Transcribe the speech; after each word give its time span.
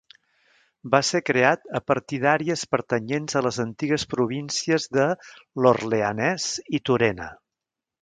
Va 0.95 1.01
ser 1.09 1.19
creat 1.27 1.67
a 1.79 1.81
partir 1.91 2.19
d'àrees 2.23 2.65
pertanyents 2.73 3.39
a 3.41 3.45
les 3.49 3.61
antigues 3.67 4.09
províncies 4.17 4.91
de 4.99 5.09
l'Orleanès 5.63 6.53
i 6.79 6.85
Turena. 6.91 7.35